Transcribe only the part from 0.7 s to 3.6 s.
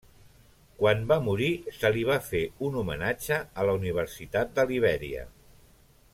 Quan va morir, se li va fer un homenatge